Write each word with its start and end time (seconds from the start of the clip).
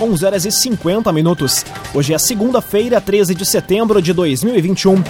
11 0.00 0.24
horas 0.24 0.44
e 0.46 0.50
50 0.50 1.12
minutos. 1.12 1.64
Hoje 1.94 2.14
é 2.14 2.18
segunda-feira, 2.18 3.00
13 3.00 3.34
de 3.34 3.44
setembro 3.44 4.00
de 4.00 4.14
2021. 4.14 5.02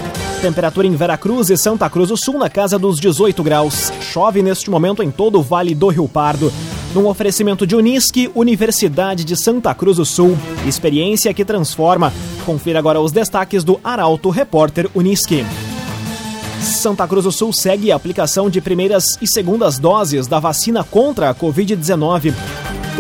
Temperatura 0.42 0.86
em 0.86 0.96
Veracruz 0.96 1.48
e 1.48 1.56
Santa 1.56 1.88
Cruz 1.88 2.08
do 2.08 2.16
Sul 2.16 2.38
na 2.38 2.50
casa 2.50 2.76
dos 2.76 2.98
18 2.98 3.42
graus. 3.44 3.92
Chove 4.00 4.42
neste 4.42 4.68
momento 4.68 5.02
em 5.02 5.10
todo 5.10 5.38
o 5.38 5.42
Vale 5.42 5.74
do 5.76 5.88
Rio 5.88 6.08
Pardo. 6.08 6.52
Num 6.92 7.06
oferecimento 7.06 7.64
de 7.64 7.76
Unisque, 7.76 8.30
Universidade 8.34 9.22
de 9.22 9.36
Santa 9.36 9.72
Cruz 9.74 9.98
do 9.98 10.04
Sul. 10.04 10.36
Experiência 10.66 11.32
que 11.32 11.44
transforma. 11.44 12.12
Confira 12.44 12.80
agora 12.80 13.00
os 13.00 13.12
destaques 13.12 13.62
do 13.62 13.78
Arauto 13.84 14.28
Repórter 14.28 14.90
Unisque. 14.92 15.44
Santa 16.60 17.06
Cruz 17.06 17.24
do 17.24 17.32
Sul 17.32 17.52
segue 17.52 17.92
a 17.92 17.96
aplicação 17.96 18.50
de 18.50 18.60
primeiras 18.60 19.16
e 19.22 19.26
segundas 19.26 19.78
doses 19.78 20.26
da 20.26 20.40
vacina 20.40 20.82
contra 20.82 21.30
a 21.30 21.34
Covid-19. 21.34 22.34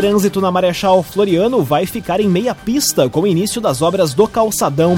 Trânsito 0.00 0.40
na 0.40 0.50
Marechal 0.50 1.02
Floriano 1.02 1.62
vai 1.62 1.84
ficar 1.84 2.20
em 2.20 2.26
meia 2.26 2.54
pista 2.54 3.06
com 3.10 3.20
o 3.20 3.26
início 3.26 3.60
das 3.60 3.82
obras 3.82 4.14
do 4.14 4.26
calçadão. 4.26 4.96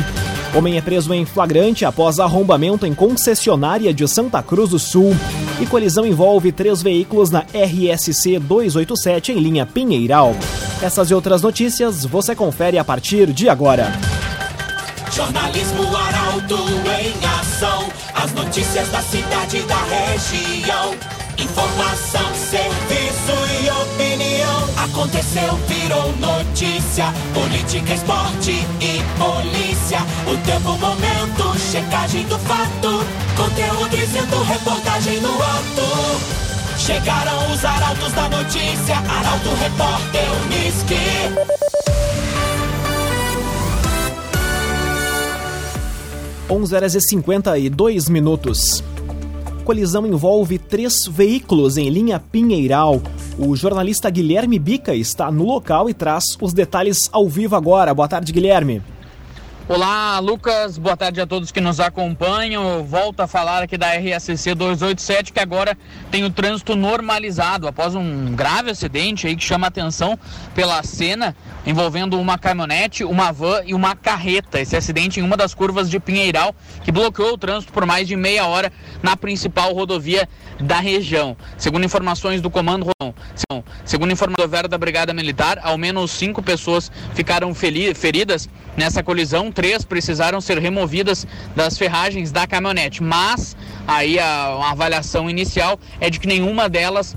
Homem 0.55 0.77
é 0.77 0.81
preso 0.81 1.13
em 1.13 1.25
flagrante 1.25 1.85
após 1.85 2.21
arrombamento 2.21 2.87
em 2.87 2.95
concessionária 2.95 3.93
de 3.93 4.07
Santa 4.07 4.41
Cruz 4.45 4.71
do 4.71 4.79
Sul. 4.79 5.13
E 5.61 5.67
colisão 5.67 6.07
envolve 6.07 6.53
três 6.53 6.81
veículos 6.83 7.31
na 7.31 7.41
RSC 7.41 8.39
287 8.39 9.33
em 9.33 9.41
linha 9.41 9.67
Pinheiral. 9.67 10.37
Essas 10.81 11.11
e 11.11 11.15
outras 11.15 11.43
notícias 11.43 12.05
você 12.05 12.37
confere 12.37 12.79
a 12.79 12.85
partir 12.85 13.33
de 13.33 13.49
agora. 13.49 13.93
Jornalismo 15.11 15.83
Arauto 15.97 16.59
em 17.01 17.41
ação. 17.41 17.89
As 18.15 18.33
notícias 18.35 18.89
da 18.91 19.03
cidade 19.03 19.57
e 19.57 19.63
da 19.63 19.83
região. 19.83 20.95
Informação, 21.39 22.35
serviço 22.37 23.65
e 23.65 23.69
opinião. 23.69 23.92
Aconteceu, 24.83 25.55
virou 25.69 26.13
notícia. 26.17 27.05
Política, 27.33 27.95
esporte 27.95 28.51
e 28.81 29.01
polícia. 29.17 30.01
O 30.27 30.37
tempo, 30.45 30.77
momento, 30.77 31.57
checagem 31.71 32.25
do 32.27 32.37
fato. 32.41 33.05
Conteúdo 33.37 33.97
dizendo, 33.97 34.43
reportagem 34.43 35.21
no 35.21 35.35
ato. 35.41 36.79
Chegaram 36.79 37.53
os 37.53 37.65
arautos 37.65 38.13
da 38.13 38.29
notícia. 38.29 38.97
Arauto, 38.97 39.51
repórter, 39.61 40.25
Unisque. 40.47 40.97
11 46.51 46.75
horas 46.75 46.95
e 46.97 47.01
52 47.01 48.09
minutos. 48.09 48.83
Colisão 49.65 50.05
envolve 50.05 50.59
três 50.59 51.07
veículos 51.09 51.77
em 51.77 51.89
linha 51.89 52.19
Pinheiral. 52.19 53.01
O 53.39 53.57
jornalista 53.57 54.11
Guilherme 54.11 54.59
Bica 54.59 54.95
está 54.95 55.31
no 55.31 55.45
local 55.45 55.89
e 55.89 55.95
traz 55.95 56.37
os 56.39 56.53
detalhes 56.53 57.09
ao 57.11 57.27
vivo 57.29 57.57
agora. 57.57 57.95
Boa 57.95 58.07
tarde, 58.07 58.31
Guilherme. 58.31 58.83
Olá, 59.69 60.19
Lucas. 60.19 60.77
Boa 60.77 60.97
tarde 60.97 61.21
a 61.21 61.27
todos 61.27 61.53
que 61.53 61.61
nos 61.61 61.79
acompanham. 61.79 62.85
Volto 62.85 63.21
a 63.21 63.29
falar 63.29 63.63
aqui 63.63 63.79
da 63.79 63.93
RSC 63.95 64.57
287 64.57 65.33
que 65.33 65.39
agora 65.39 65.79
tem 66.11 66.25
o 66.25 66.31
trânsito 66.31 66.75
normalizado 66.75 67.69
após 67.69 67.95
um 67.95 68.35
grave 68.35 68.71
acidente 68.71 69.29
aí 69.29 69.37
que 69.37 69.45
chama 69.45 69.69
atenção 69.69 70.19
pela 70.53 70.83
cena 70.83 71.37
envolvendo 71.65 72.19
uma 72.21 72.37
caminhonete, 72.37 73.05
uma 73.05 73.31
van 73.31 73.63
e 73.65 73.73
uma 73.73 73.95
carreta. 73.95 74.61
Esse 74.61 74.77
acidente 74.77 75.21
em 75.21 75.23
uma 75.23 75.37
das 75.37 75.55
curvas 75.55 75.89
de 75.89 76.01
Pinheiral 76.01 76.53
que 76.83 76.91
bloqueou 76.91 77.35
o 77.35 77.39
trânsito 77.39 77.73
por 77.73 77.87
mais 77.87 78.09
de 78.09 78.17
meia 78.17 78.45
hora 78.47 78.73
na 79.01 79.17
principal 79.17 79.73
rodovia 79.73 80.29
da 80.59 80.81
região. 80.81 81.37
Segundo 81.57 81.85
informações 81.85 82.41
do 82.41 82.51
comando 82.51 82.91
segundo 83.85 84.13
informações 84.13 84.69
da 84.69 84.79
Brigada 84.79 85.15
Militar, 85.15 85.61
ao 85.63 85.79
menos 85.79 86.11
cinco 86.11 86.43
pessoas 86.43 86.91
ficaram 87.15 87.55
feridas 87.55 88.49
nessa 88.77 89.03
colisão 89.03 89.52
três 89.53 89.85
precisaram 89.85 90.41
ser 90.41 90.59
removidas 90.59 91.27
das 91.55 91.79
ferragens 91.79 92.33
da 92.33 92.47
caminhonete, 92.47 93.03
mas 93.03 93.57
aí 93.87 94.19
a, 94.19 94.25
a 94.25 94.71
avaliação 94.71 95.29
inicial 95.29 95.79
é 96.01 96.11
de 96.11 96.19
que 96.19 96.27
nenhuma 96.27 96.69
delas 96.69 97.15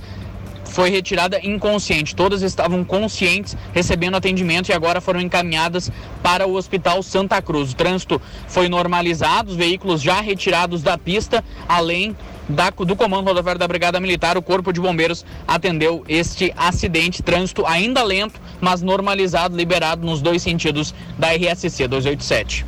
foi 0.76 0.90
retirada 0.90 1.40
inconsciente. 1.42 2.14
Todas 2.14 2.42
estavam 2.42 2.84
conscientes, 2.84 3.56
recebendo 3.74 4.16
atendimento 4.16 4.68
e 4.68 4.74
agora 4.74 5.00
foram 5.00 5.22
encaminhadas 5.22 5.90
para 6.22 6.46
o 6.46 6.56
Hospital 6.56 7.02
Santa 7.02 7.42
Cruz. 7.42 7.72
O 7.72 7.76
trânsito 7.76 8.22
foi 8.50 8.68
normalizado, 8.68 9.52
os 9.52 9.56
veículos 9.56 10.02
já 10.02 10.20
retirados 10.20 10.84
da 10.84 10.98
pista, 10.98 11.42
além 11.68 12.14
da, 12.48 12.70
do 12.70 12.96
Comando 12.96 13.28
Rodoviário 13.28 13.60
da 13.60 13.68
Brigada 13.68 14.00
Militar, 14.00 14.38
o 14.38 14.42
Corpo 14.42 14.72
de 14.72 14.80
Bombeiros 14.80 15.26
atendeu 15.48 16.04
este 16.08 16.54
acidente. 16.56 17.24
Trânsito 17.24 17.66
ainda 17.66 18.04
lento, 18.04 18.40
mas 18.62 18.82
normalizado, 18.82 19.56
liberado 19.56 20.06
nos 20.06 20.22
dois 20.22 20.42
sentidos 20.42 20.94
da 21.18 21.34
RSC 21.34 21.88
287. 21.88 22.66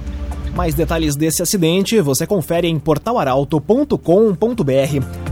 Mais 0.55 0.73
detalhes 0.73 1.15
desse 1.15 1.43
acidente 1.43 2.01
você 2.01 2.25
confere 2.25 2.67
em 2.67 2.79
portalaralto.com.br. 2.79 5.27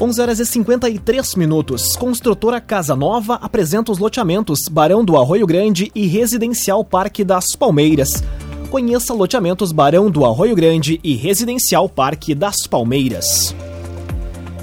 11 0.00 0.22
horas 0.22 0.38
e 0.38 0.46
53 0.46 1.34
minutos. 1.34 1.94
Construtora 1.94 2.58
Casa 2.58 2.96
Nova 2.96 3.34
apresenta 3.34 3.92
os 3.92 3.98
loteamentos 3.98 4.60
Barão 4.70 5.04
do 5.04 5.18
Arroio 5.18 5.46
Grande 5.46 5.92
e 5.94 6.06
Residencial 6.06 6.82
Parque 6.82 7.22
das 7.22 7.44
Palmeiras. 7.58 8.22
Conheça 8.70 9.12
loteamentos 9.12 9.72
Barão 9.72 10.08
do 10.08 10.24
Arroio 10.24 10.54
Grande 10.54 11.00
e 11.02 11.16
Residencial 11.16 11.88
Parque 11.88 12.36
das 12.36 12.68
Palmeiras. 12.68 13.52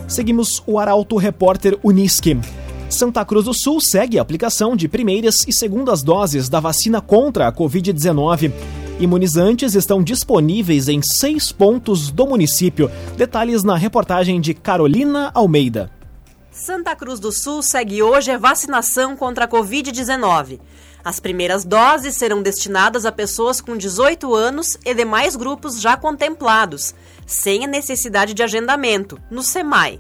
Seguimos 0.08 0.64
o 0.66 0.80
Arauto 0.80 1.18
Repórter 1.18 1.78
Unisque. 1.84 2.40
Santa 2.90 3.26
Cruz 3.26 3.44
do 3.44 3.54
Sul 3.54 3.82
segue 3.82 4.18
a 4.18 4.22
aplicação 4.22 4.78
de 4.78 4.88
primeiras 4.88 5.46
e 5.46 5.52
segundas 5.52 6.04
doses 6.04 6.48
da 6.48 6.62
vacina 6.62 7.02
contra 7.02 7.50
a 7.50 7.52
Covid-19. 7.52 8.54
Imunizantes 8.98 9.76
estão 9.76 10.02
disponíveis 10.02 10.88
em 10.88 11.02
seis 11.02 11.52
pontos 11.52 12.10
do 12.10 12.26
município. 12.26 12.90
Detalhes 13.18 13.66
na 13.66 13.76
reportagem 13.76 14.40
de 14.40 14.54
Carolina 14.54 15.32
Almeida. 15.34 15.92
Santa 16.50 16.96
Cruz 16.96 17.20
do 17.20 17.32
Sul 17.32 17.62
segue 17.62 18.02
hoje 18.02 18.32
a 18.32 18.38
vacinação 18.38 19.18
contra 19.18 19.46
a 19.46 19.48
Covid-19. 19.48 20.60
As 21.04 21.20
primeiras 21.20 21.64
doses 21.64 22.16
serão 22.16 22.42
destinadas 22.42 23.06
a 23.06 23.12
pessoas 23.12 23.62
com 23.62 23.78
18 23.78 24.34
anos 24.34 24.78
e 24.86 24.94
demais 24.94 25.36
grupos 25.36 25.80
já 25.80 25.96
contemplados, 25.96 26.94
sem 27.26 27.64
a 27.64 27.68
necessidade 27.68 28.34
de 28.34 28.44
agendamento, 28.44 29.20
no 29.30 29.42
SEMAI. 29.42 30.00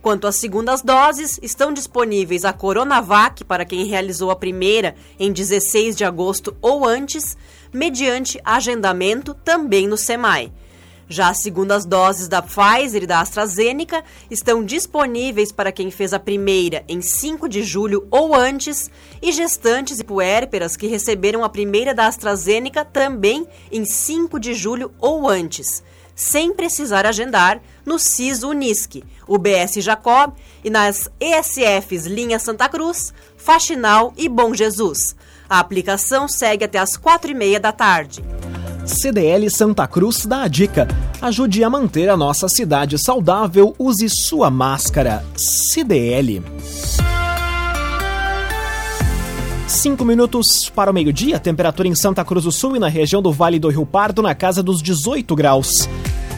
Quanto 0.00 0.26
às 0.26 0.36
segundas 0.36 0.80
doses, 0.80 1.38
estão 1.42 1.72
disponíveis 1.72 2.44
a 2.44 2.52
Coronavac 2.52 3.44
para 3.44 3.64
quem 3.64 3.84
realizou 3.84 4.30
a 4.30 4.36
primeira 4.36 4.94
em 5.18 5.32
16 5.32 5.96
de 5.96 6.04
agosto 6.04 6.56
ou 6.62 6.86
antes, 6.86 7.36
mediante 7.72 8.40
agendamento 8.44 9.34
também 9.34 9.88
no 9.88 9.96
SEMAI. 9.96 10.52
Já 11.08 11.30
as 11.30 11.40
segundas 11.40 11.86
doses 11.86 12.28
da 12.28 12.42
Pfizer 12.42 13.02
e 13.02 13.06
da 13.06 13.20
AstraZeneca 13.20 14.04
estão 14.30 14.62
disponíveis 14.62 15.50
para 15.50 15.72
quem 15.72 15.90
fez 15.90 16.12
a 16.12 16.18
primeira 16.18 16.84
em 16.86 17.00
5 17.00 17.48
de 17.48 17.62
julho 17.62 18.06
ou 18.10 18.34
antes, 18.34 18.90
e 19.22 19.32
gestantes 19.32 20.00
e 20.00 20.04
puérperas 20.04 20.76
que 20.76 20.86
receberam 20.86 21.42
a 21.42 21.48
primeira 21.48 21.94
da 21.94 22.06
AstraZeneca 22.06 22.84
também 22.84 23.46
em 23.72 23.86
5 23.86 24.38
de 24.38 24.52
julho 24.52 24.92
ou 24.98 25.26
antes, 25.26 25.82
sem 26.14 26.52
precisar 26.52 27.06
agendar 27.06 27.62
no 27.86 27.98
CIS 27.98 28.42
Unisque, 28.42 29.02
UBS 29.26 29.76
Jacob 29.76 30.34
e 30.62 30.68
nas 30.68 31.08
ESFs 31.18 32.04
Linha 32.04 32.38
Santa 32.38 32.68
Cruz, 32.68 33.14
Faxinal 33.36 34.12
e 34.14 34.28
Bom 34.28 34.52
Jesus. 34.52 35.16
A 35.50 35.60
aplicação 35.60 36.28
segue 36.28 36.64
até 36.64 36.78
as 36.78 36.94
quatro 36.94 37.30
e 37.30 37.34
meia 37.34 37.58
da 37.58 37.72
tarde. 37.72 38.22
CDL 38.84 39.48
Santa 39.48 39.86
Cruz 39.86 40.26
dá 40.26 40.42
a 40.42 40.48
dica. 40.48 40.86
Ajude 41.22 41.64
a 41.64 41.70
manter 41.70 42.10
a 42.10 42.16
nossa 42.18 42.48
cidade 42.48 42.98
saudável, 42.98 43.74
use 43.78 44.08
sua 44.10 44.50
máscara. 44.50 45.24
CDL. 45.34 46.42
Cinco 49.66 50.04
minutos 50.04 50.68
para 50.68 50.90
o 50.90 50.94
meio-dia, 50.94 51.38
temperatura 51.38 51.88
em 51.88 51.94
Santa 51.94 52.22
Cruz 52.24 52.44
do 52.44 52.52
Sul 52.52 52.76
e 52.76 52.78
na 52.78 52.88
região 52.88 53.22
do 53.22 53.32
Vale 53.32 53.58
do 53.58 53.70
Rio 53.70 53.86
Pardo 53.86 54.20
na 54.20 54.34
casa 54.34 54.62
dos 54.62 54.82
18 54.82 55.34
graus. 55.34 55.88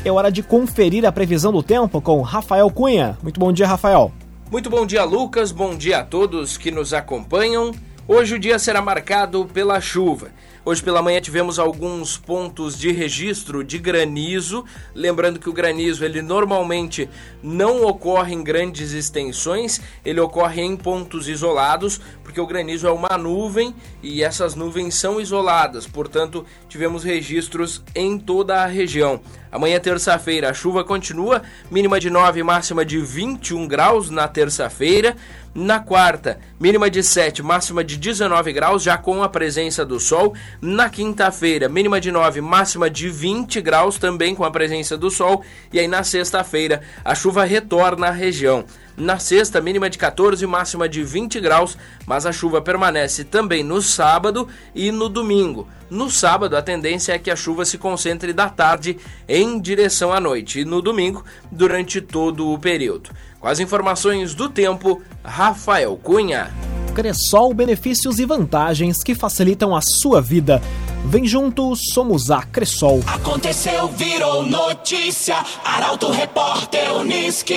É 0.04 0.12
hora 0.12 0.30
de 0.30 0.42
conferir 0.42 1.04
a 1.04 1.10
previsão 1.10 1.52
do 1.52 1.64
tempo 1.64 2.00
com 2.00 2.22
Rafael 2.22 2.70
Cunha. 2.70 3.18
Muito 3.22 3.40
bom 3.40 3.52
dia, 3.52 3.66
Rafael. 3.66 4.12
Muito 4.50 4.70
bom 4.70 4.86
dia, 4.86 5.04
Lucas. 5.04 5.52
Bom 5.52 5.76
dia 5.76 5.98
a 5.98 6.04
todos 6.04 6.56
que 6.56 6.70
nos 6.70 6.92
acompanham. 6.92 7.72
Hoje 8.12 8.34
o 8.34 8.38
dia 8.40 8.58
será 8.58 8.82
marcado 8.82 9.46
pela 9.46 9.80
chuva. 9.80 10.32
Hoje 10.70 10.84
pela 10.84 11.02
manhã 11.02 11.20
tivemos 11.20 11.58
alguns 11.58 12.16
pontos 12.16 12.78
de 12.78 12.92
registro 12.92 13.64
de 13.64 13.76
granizo, 13.76 14.64
lembrando 14.94 15.40
que 15.40 15.50
o 15.50 15.52
granizo 15.52 16.04
ele 16.04 16.22
normalmente 16.22 17.10
não 17.42 17.84
ocorre 17.84 18.36
em 18.36 18.44
grandes 18.44 18.92
extensões, 18.92 19.80
ele 20.04 20.20
ocorre 20.20 20.62
em 20.62 20.76
pontos 20.76 21.26
isolados, 21.26 22.00
porque 22.22 22.40
o 22.40 22.46
granizo 22.46 22.86
é 22.86 22.92
uma 22.92 23.18
nuvem 23.18 23.74
e 24.00 24.22
essas 24.22 24.54
nuvens 24.54 24.94
são 24.94 25.20
isoladas, 25.20 25.88
portanto, 25.88 26.46
tivemos 26.68 27.02
registros 27.02 27.82
em 27.92 28.16
toda 28.16 28.62
a 28.62 28.66
região. 28.66 29.20
Amanhã, 29.50 29.80
terça-feira, 29.80 30.50
a 30.50 30.54
chuva 30.54 30.84
continua, 30.84 31.42
mínima 31.68 31.98
de 31.98 32.08
9, 32.08 32.44
máxima 32.44 32.84
de 32.84 33.00
21 33.00 33.66
graus 33.66 34.08
na 34.08 34.28
terça-feira. 34.28 35.16
Na 35.52 35.80
quarta, 35.80 36.38
mínima 36.60 36.88
de 36.88 37.02
7, 37.02 37.42
máxima 37.42 37.82
de 37.82 37.96
19 37.96 38.52
graus, 38.52 38.84
já 38.84 38.96
com 38.96 39.20
a 39.20 39.28
presença 39.28 39.84
do 39.84 39.98
sol. 39.98 40.32
Na 40.62 40.90
quinta-feira, 40.90 41.70
mínima 41.70 41.98
de 41.98 42.12
9, 42.12 42.42
máxima 42.42 42.90
de 42.90 43.08
20 43.08 43.62
graus, 43.62 43.96
também 43.96 44.34
com 44.34 44.44
a 44.44 44.50
presença 44.50 44.94
do 44.94 45.10
sol. 45.10 45.42
E 45.72 45.80
aí 45.80 45.88
na 45.88 46.04
sexta-feira, 46.04 46.82
a 47.02 47.14
chuva 47.14 47.44
retorna 47.44 48.08
à 48.08 48.10
região. 48.10 48.66
Na 48.94 49.18
sexta, 49.18 49.58
mínima 49.62 49.88
de 49.88 49.96
14, 49.96 50.46
máxima 50.46 50.86
de 50.86 51.02
20 51.02 51.40
graus, 51.40 51.78
mas 52.06 52.26
a 52.26 52.32
chuva 52.32 52.60
permanece 52.60 53.24
também 53.24 53.64
no 53.64 53.80
sábado 53.80 54.46
e 54.74 54.92
no 54.92 55.08
domingo. 55.08 55.66
No 55.88 56.10
sábado, 56.10 56.54
a 56.54 56.60
tendência 56.60 57.14
é 57.14 57.18
que 57.18 57.30
a 57.30 57.36
chuva 57.36 57.64
se 57.64 57.78
concentre 57.78 58.34
da 58.34 58.50
tarde 58.50 58.98
em 59.26 59.58
direção 59.58 60.12
à 60.12 60.20
noite 60.20 60.60
e 60.60 60.64
no 60.66 60.82
domingo, 60.82 61.24
durante 61.50 62.02
todo 62.02 62.50
o 62.50 62.58
período. 62.58 63.08
Com 63.40 63.48
as 63.48 63.60
informações 63.60 64.34
do 64.34 64.50
tempo, 64.50 65.00
Rafael 65.24 65.96
Cunha. 65.96 66.50
Cressol, 66.94 67.54
benefícios 67.54 68.18
e 68.18 68.24
vantagens 68.24 69.02
que 69.02 69.14
facilitam 69.14 69.74
a 69.74 69.80
sua 69.80 70.20
vida. 70.20 70.60
Vem 71.04 71.26
junto, 71.26 71.74
somos 71.76 72.30
a 72.30 72.42
Cressol. 72.42 73.00
Aconteceu, 73.06 73.88
virou 73.88 74.44
notícia. 74.44 75.36
Arauto 75.64 76.10
Repórter 76.10 76.92
Uniski. 76.94 77.54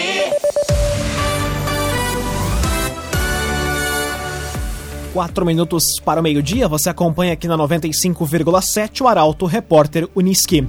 Quatro 5.13 5.45
minutos 5.45 5.99
para 6.03 6.19
o 6.19 6.23
meio-dia, 6.23 6.67
você 6.67 6.89
acompanha 6.89 7.33
aqui 7.33 7.47
na 7.47 7.57
95,7 7.57 9.01
o 9.01 9.07
Arauto 9.07 9.45
Repórter 9.45 10.07
Uniski. 10.15 10.67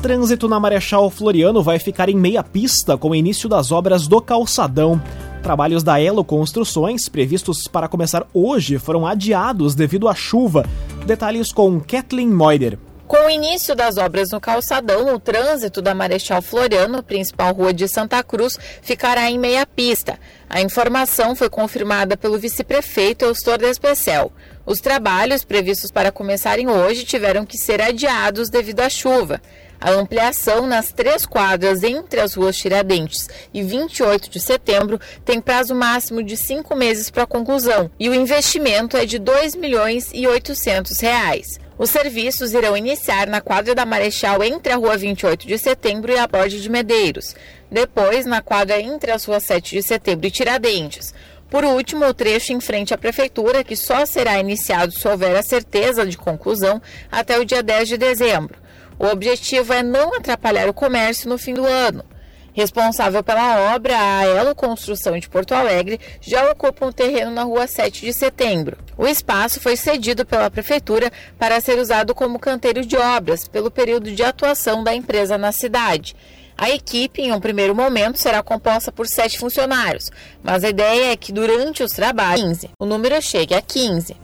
Trânsito 0.00 0.48
na 0.48 0.60
Marechal 0.60 1.10
Floriano 1.10 1.62
vai 1.62 1.78
ficar 1.78 2.08
em 2.08 2.16
meia 2.16 2.42
pista 2.42 2.96
com 2.96 3.10
o 3.10 3.14
início 3.14 3.48
das 3.48 3.72
obras 3.72 4.06
do 4.06 4.20
calçadão. 4.20 5.00
Trabalhos 5.42 5.82
da 5.82 6.00
Elo 6.00 6.24
Construções, 6.24 7.08
previstos 7.08 7.66
para 7.68 7.88
começar 7.88 8.26
hoje, 8.34 8.78
foram 8.78 9.06
adiados 9.06 9.74
devido 9.74 10.08
à 10.08 10.14
chuva. 10.14 10.66
Detalhes 11.06 11.52
com 11.52 11.80
Kathleen 11.80 12.28
Moider. 12.28 12.78
Com 13.06 13.24
o 13.24 13.30
início 13.30 13.74
das 13.74 13.96
obras 13.96 14.30
no 14.32 14.38
calçadão, 14.38 15.14
o 15.14 15.18
trânsito 15.18 15.80
da 15.80 15.94
Marechal 15.94 16.42
Floriano, 16.42 17.02
principal 17.02 17.54
rua 17.54 17.72
de 17.72 17.88
Santa 17.88 18.22
Cruz, 18.22 18.58
ficará 18.82 19.30
em 19.30 19.38
meia 19.38 19.64
pista. 19.64 20.18
A 20.50 20.60
informação 20.60 21.34
foi 21.34 21.48
confirmada 21.48 22.18
pelo 22.18 22.38
vice-prefeito 22.38 23.24
Eustor 23.24 23.56
Despecel. 23.56 24.30
Os 24.66 24.80
trabalhos 24.80 25.42
previstos 25.42 25.90
para 25.90 26.12
começarem 26.12 26.68
hoje 26.68 27.04
tiveram 27.04 27.46
que 27.46 27.56
ser 27.56 27.80
adiados 27.80 28.50
devido 28.50 28.80
à 28.80 28.90
chuva. 28.90 29.40
A 29.80 29.92
ampliação 29.92 30.66
nas 30.66 30.90
três 30.90 31.24
quadras 31.24 31.84
entre 31.84 32.20
as 32.20 32.34
ruas 32.34 32.56
Tiradentes 32.56 33.28
e 33.54 33.62
28 33.62 34.28
de 34.28 34.40
setembro 34.40 35.00
tem 35.24 35.40
prazo 35.40 35.72
máximo 35.72 36.20
de 36.20 36.36
cinco 36.36 36.74
meses 36.74 37.10
para 37.10 37.26
conclusão 37.26 37.88
e 37.98 38.08
o 38.08 38.14
investimento 38.14 38.96
é 38.96 39.06
de 39.06 39.18
R$ 39.18 39.22
2 39.22 39.54
milhões 39.54 40.10
e 40.12 40.26
800 40.26 40.98
reais. 40.98 41.60
Os 41.78 41.90
serviços 41.90 42.54
irão 42.54 42.76
iniciar 42.76 43.28
na 43.28 43.40
quadra 43.40 43.72
da 43.72 43.86
Marechal 43.86 44.42
entre 44.42 44.72
a 44.72 44.76
Rua 44.76 44.96
28 44.96 45.46
de 45.46 45.56
Setembro 45.56 46.10
e 46.10 46.18
a 46.18 46.26
Borda 46.26 46.58
de 46.58 46.68
Medeiros. 46.68 47.36
Depois, 47.70 48.26
na 48.26 48.42
quadra 48.42 48.80
entre 48.80 49.12
as 49.12 49.24
ruas 49.24 49.44
7 49.44 49.76
de 49.76 49.82
Setembro 49.84 50.26
e 50.26 50.30
Tiradentes. 50.30 51.14
Por 51.48 51.64
último, 51.64 52.04
o 52.04 52.12
trecho 52.12 52.52
em 52.52 52.60
frente 52.60 52.92
à 52.92 52.98
Prefeitura, 52.98 53.62
que 53.62 53.76
só 53.76 54.04
será 54.04 54.40
iniciado 54.40 54.90
se 54.90 55.06
houver 55.06 55.36
a 55.36 55.42
certeza 55.42 56.04
de 56.04 56.18
conclusão 56.18 56.82
até 57.12 57.38
o 57.38 57.44
dia 57.44 57.62
10 57.62 57.88
de 57.88 57.96
dezembro. 57.96 58.58
O 58.98 59.06
objetivo 59.06 59.72
é 59.72 59.82
não 59.82 60.14
atrapalhar 60.14 60.68
o 60.68 60.74
comércio 60.74 61.28
no 61.28 61.38
fim 61.38 61.54
do 61.54 61.64
ano. 61.64 62.04
Responsável 62.52 63.22
pela 63.22 63.72
obra, 63.72 63.94
a 63.96 64.26
Elo 64.26 64.52
Construção 64.52 65.16
de 65.16 65.28
Porto 65.28 65.52
Alegre 65.52 66.00
já 66.20 66.50
ocupa 66.50 66.86
um 66.86 66.90
terreno 66.90 67.30
na 67.30 67.44
rua 67.44 67.68
7 67.68 68.04
de 68.04 68.12
setembro. 68.12 68.76
O 68.96 69.06
espaço 69.06 69.60
foi 69.60 69.76
cedido 69.76 70.26
pela 70.26 70.50
Prefeitura 70.50 71.12
para 71.38 71.60
ser 71.60 71.78
usado 71.78 72.16
como 72.16 72.40
canteiro 72.40 72.84
de 72.84 72.96
obras 72.96 73.46
pelo 73.46 73.70
período 73.70 74.10
de 74.10 74.24
atuação 74.24 74.82
da 74.82 74.92
empresa 74.92 75.38
na 75.38 75.52
cidade. 75.52 76.16
A 76.56 76.68
equipe, 76.70 77.22
em 77.22 77.32
um 77.32 77.38
primeiro 77.38 77.76
momento, 77.76 78.18
será 78.18 78.42
composta 78.42 78.90
por 78.90 79.06
sete 79.06 79.38
funcionários, 79.38 80.10
mas 80.42 80.64
a 80.64 80.70
ideia 80.70 81.12
é 81.12 81.16
que 81.16 81.32
durante 81.32 81.84
os 81.84 81.92
trabalhos 81.92 82.64
o 82.80 82.84
número 82.84 83.22
chegue 83.22 83.54
a 83.54 83.62
15. 83.62 84.16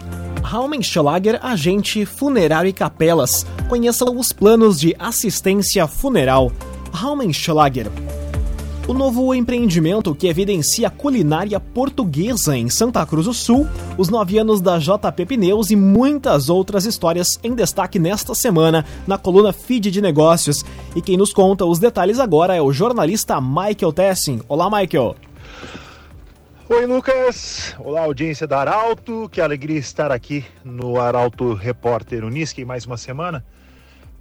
Raumenschlager, 0.44 1.41
agente 1.43 2.05
funerário 2.05 2.69
e 2.69 2.73
capelas. 2.73 3.46
Conheça 3.67 4.05
os 4.05 4.31
planos 4.31 4.79
de 4.79 4.94
assistência 4.99 5.87
funeral. 5.88 6.52
Raumenschlager. 6.93 7.91
O 8.87 8.93
novo 8.93 9.35
empreendimento 9.35 10.14
que 10.14 10.29
evidencia 10.29 10.88
a 10.88 10.91
culinária 10.91 11.58
portuguesa 11.58 12.55
em 12.55 12.69
Santa 12.69 13.05
Cruz 13.06 13.25
do 13.25 13.32
Sul, 13.32 13.67
os 13.96 14.11
nove 14.11 14.37
anos 14.37 14.61
da 14.61 14.79
JP 14.79 15.25
Pneus 15.25 15.70
e 15.70 15.76
muitas 15.76 16.50
outras 16.50 16.85
histórias 16.85 17.41
em 17.43 17.55
destaque 17.55 17.99
nesta 17.99 18.35
semana 18.35 18.85
na 19.06 19.17
coluna 19.17 19.55
Feed 19.55 19.91
de 19.91 20.02
Negócios. 20.02 20.62
E 20.94 21.00
quem 21.00 21.17
nos 21.17 21.32
conta 21.32 21.64
os 21.64 21.79
detalhes 21.79 22.20
agora 22.20 22.55
é 22.55 22.61
o 22.61 22.70
jornalista 22.70 23.41
Michael 23.41 23.94
Tessin. 23.94 24.43
Olá, 24.46 24.69
Michael. 24.69 25.17
Oi, 26.67 26.87
Lucas. 26.87 27.77
Olá, 27.79 28.01
audiência 28.01 28.47
da 28.47 28.59
Arauto. 28.59 29.29
Que 29.29 29.43
alegria 29.43 29.79
estar 29.79 30.11
aqui 30.11 30.43
no 30.65 30.99
Arauto 30.99 31.53
Repórter 31.53 32.25
Unisque 32.25 32.65
mais 32.65 32.87
uma 32.87 32.97
semana 32.97 33.45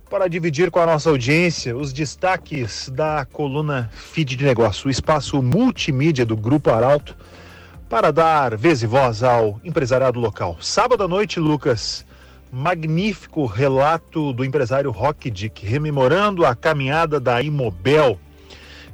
para 0.10 0.28
dividir 0.28 0.69
com 0.69 0.80
a 0.80 0.86
nossa 0.86 1.10
audiência 1.10 1.74
os 1.74 1.94
destaques 1.94 2.90
da 2.90 3.24
coluna 3.24 3.90
Feed 3.94 4.36
de 4.36 4.44
Negócio, 4.44 4.90
o 4.90 4.92
espaço 4.92 5.42
multimídia 5.42 6.25
do 6.25 6.36
Grupo 6.36 6.69
Arauto, 6.69 7.16
para 7.88 8.12
dar 8.12 8.57
vez 8.57 8.84
e 8.84 8.88
voz 8.88 9.24
ao 9.24 9.62
empresariado 9.63 10.19
local. 10.19 10.57
Sábado 10.60 11.06
à 11.06 11.07
noite, 11.07 11.40
Lucas, 11.40 12.06
magnífico 12.51 13.45
relato 13.45 14.34
do 14.34 14.44
empresário 14.44 14.92
Rock 14.92 15.31
Dick, 15.31 15.66
rememorando 15.66 16.45
a 16.45 16.54
caminhada 16.54 17.22
da 17.22 17.42
Imobel, 17.42 18.19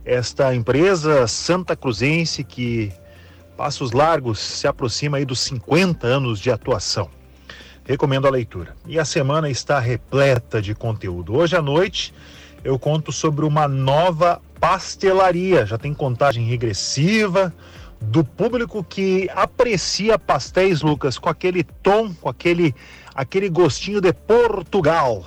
esta 0.06 0.54
empresa 0.54 1.26
santa 1.26 1.76
cruzense 1.76 2.44
que 2.44 2.94
passos 3.60 3.92
largos 3.92 4.40
se 4.40 4.68
aproxima 4.70 5.18
aí 5.18 5.26
dos 5.26 5.42
50 5.42 6.08
anos 6.08 6.40
de 6.40 6.50
atuação. 6.50 7.10
Recomendo 7.84 8.26
a 8.26 8.32
leitura. 8.32 8.74
E 8.88 8.98
a 8.98 9.04
semana 9.04 9.50
está 9.50 9.82
repleta 9.82 10.62
de 10.62 10.74
conteúdo. 10.74 11.36
Hoje 11.36 11.58
à 11.58 11.62
noite 11.62 12.14
eu 12.64 12.80
conto 12.80 13.12
sobre 13.12 13.44
uma 13.44 13.68
nova 13.68 14.42
pastelaria. 14.62 15.66
Já 15.66 15.78
tem 15.78 15.94
contagem 15.94 16.46
regressiva 16.46 17.54
do 18.00 18.24
público 18.24 18.82
que 18.82 19.30
aprecia 19.36 20.18
pastéis, 20.18 20.82
Lucas, 20.82 21.20
com 21.20 21.28
aquele 21.28 21.62
tom, 21.62 22.14
com 22.14 22.30
aquele, 22.30 22.74
aquele 23.14 23.50
gostinho 23.50 24.00
de 24.00 24.14
Portugal. 24.14 25.26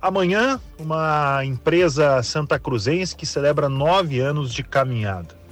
Amanhã, 0.00 0.60
uma 0.78 1.44
empresa 1.44 2.22
santa 2.22 2.56
cruzense 2.56 3.16
que 3.16 3.26
celebra 3.26 3.68
nove 3.68 4.20
anos 4.20 4.54
de 4.54 4.62
caminhada. 4.62 5.43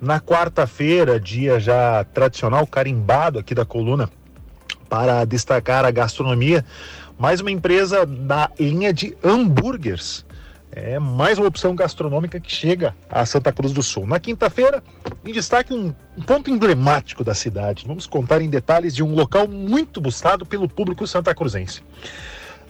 Na 0.00 0.20
quarta-feira, 0.20 1.18
dia 1.18 1.58
já 1.58 2.04
tradicional, 2.04 2.66
carimbado 2.66 3.38
aqui 3.38 3.54
da 3.54 3.64
coluna, 3.64 4.10
para 4.90 5.24
destacar 5.24 5.84
a 5.86 5.90
gastronomia, 5.90 6.64
mais 7.18 7.40
uma 7.40 7.50
empresa 7.50 8.04
da 8.04 8.50
linha 8.60 8.92
de 8.92 9.16
hambúrgueres. 9.24 10.24
É 10.70 10.98
mais 10.98 11.38
uma 11.38 11.48
opção 11.48 11.74
gastronômica 11.74 12.38
que 12.38 12.52
chega 12.52 12.94
a 13.08 13.24
Santa 13.24 13.50
Cruz 13.50 13.72
do 13.72 13.82
Sul. 13.82 14.06
Na 14.06 14.20
quinta-feira, 14.20 14.82
em 15.24 15.32
destaque 15.32 15.72
um, 15.72 15.94
ponto 16.26 16.50
emblemático 16.50 17.24
da 17.24 17.34
cidade. 17.34 17.86
Vamos 17.86 18.06
contar 18.06 18.42
em 18.42 18.50
detalhes 18.50 18.94
de 18.94 19.02
um 19.02 19.14
local 19.14 19.48
muito 19.48 19.98
buscado 19.98 20.44
pelo 20.44 20.68
público 20.68 21.06
santa 21.06 21.34
cruzense. 21.34 21.82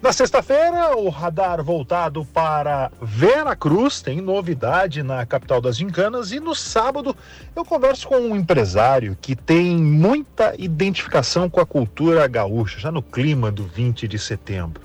Na 0.02 0.12
sexta-feira, 0.12 0.94
o 0.94 1.08
radar 1.08 1.64
voltado 1.64 2.24
para 2.26 2.92
Vera 3.00 3.56
Cruz, 3.56 4.02
tem 4.02 4.20
novidade 4.20 5.02
na 5.02 5.24
capital 5.24 5.60
das 5.60 5.78
Gincanas. 5.78 6.32
E 6.32 6.38
no 6.38 6.54
sábado, 6.54 7.16
eu 7.56 7.64
converso 7.64 8.06
com 8.06 8.16
um 8.16 8.36
empresário 8.36 9.16
que 9.20 9.34
tem 9.34 9.74
muita 9.76 10.54
identificação 10.58 11.48
com 11.48 11.60
a 11.60 11.66
cultura 11.66 12.26
gaúcha, 12.28 12.78
já 12.78 12.92
no 12.92 13.02
clima 13.02 13.50
do 13.50 13.64
20 13.64 14.06
de 14.06 14.18
setembro. 14.18 14.82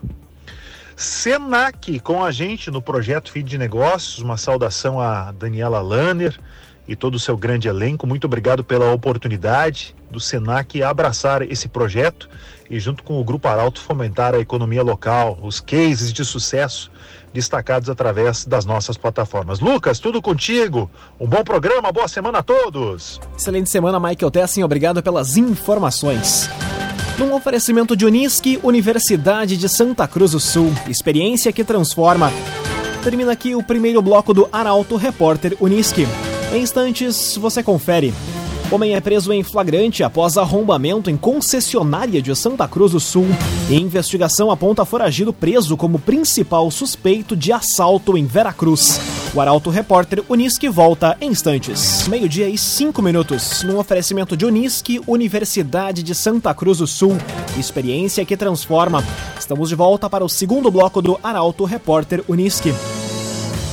Senac 0.95 1.99
com 1.99 2.23
a 2.23 2.31
gente 2.31 2.71
no 2.71 2.81
projeto 2.81 3.31
Feed 3.31 3.49
de 3.49 3.57
Negócios, 3.57 4.19
uma 4.19 4.37
saudação 4.37 4.99
a 4.99 5.31
Daniela 5.33 5.81
Lanner 5.81 6.39
e 6.87 6.95
todo 6.95 7.15
o 7.15 7.19
seu 7.19 7.37
grande 7.37 7.67
elenco. 7.67 8.07
Muito 8.07 8.25
obrigado 8.25 8.63
pela 8.63 8.91
oportunidade 8.91 9.95
do 10.09 10.19
Senac 10.19 10.81
abraçar 10.83 11.41
esse 11.41 11.67
projeto 11.67 12.29
e, 12.69 12.79
junto 12.79 13.03
com 13.03 13.19
o 13.19 13.23
Grupo 13.23 13.47
Arauto, 13.47 13.79
fomentar 13.79 14.33
a 14.33 14.39
economia 14.39 14.83
local, 14.83 15.37
os 15.41 15.59
cases 15.59 16.11
de 16.11 16.23
sucesso 16.25 16.91
destacados 17.33 17.89
através 17.89 18.45
das 18.45 18.65
nossas 18.65 18.97
plataformas. 18.97 19.59
Lucas, 19.59 19.99
tudo 19.99 20.21
contigo. 20.21 20.89
Um 21.19 21.27
bom 21.27 21.43
programa, 21.43 21.91
boa 21.91 22.07
semana 22.07 22.39
a 22.39 22.43
todos. 22.43 23.19
Excelente 23.37 23.69
semana, 23.69 23.99
Michael 23.99 24.31
Tessin. 24.31 24.63
Obrigado 24.63 25.01
pelas 25.01 25.37
informações. 25.37 26.49
Num 27.17 27.33
oferecimento 27.33 27.95
de 27.95 28.05
Unisque, 28.05 28.59
Universidade 28.63 29.55
de 29.55 29.69
Santa 29.69 30.07
Cruz 30.07 30.31
do 30.31 30.39
Sul. 30.39 30.73
Experiência 30.87 31.51
que 31.53 31.63
transforma. 31.63 32.31
Termina 33.03 33.31
aqui 33.31 33.55
o 33.55 33.63
primeiro 33.63 34.01
bloco 34.01 34.33
do 34.33 34.47
Arauto 34.51 34.95
Repórter 34.95 35.55
Unisque. 35.59 36.07
Em 36.51 36.63
instantes, 36.63 37.37
você 37.37 37.63
confere. 37.63 38.13
Homem 38.69 38.93
é 38.93 39.01
preso 39.01 39.31
em 39.31 39.41
flagrante 39.41 40.03
após 40.03 40.37
arrombamento 40.37 41.09
em 41.09 41.15
concessionária 41.15 42.21
de 42.21 42.35
Santa 42.35 42.67
Cruz 42.67 42.91
do 42.91 42.99
Sul. 42.99 43.25
E 43.69 43.75
investigação 43.75 44.51
aponta 44.51 44.83
foragido 44.83 45.31
preso 45.31 45.77
como 45.77 45.97
principal 45.97 46.69
suspeito 46.69 47.37
de 47.37 47.53
assalto 47.53 48.17
em 48.17 48.25
Veracruz. 48.25 48.99
O 49.33 49.39
Arauto 49.39 49.69
Repórter 49.69 50.23
Unisque 50.27 50.67
volta 50.67 51.17
em 51.21 51.31
instantes. 51.31 52.05
Meio-dia 52.09 52.49
e 52.49 52.57
cinco 52.57 53.01
minutos. 53.01 53.63
Num 53.63 53.77
oferecimento 53.77 54.35
de 54.35 54.45
Unisque, 54.45 55.01
Universidade 55.07 56.03
de 56.03 56.13
Santa 56.13 56.53
Cruz 56.53 56.79
do 56.79 56.87
Sul. 56.87 57.17
Experiência 57.57 58.25
que 58.25 58.35
transforma. 58.35 59.01
Estamos 59.39 59.69
de 59.69 59.75
volta 59.75 60.09
para 60.09 60.23
o 60.23 60.29
segundo 60.29 60.69
bloco 60.69 61.01
do 61.01 61.17
Arauto 61.23 61.63
Repórter 61.63 62.21
Unisque. 62.27 62.73